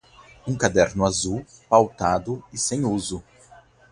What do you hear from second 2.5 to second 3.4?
e sem uso.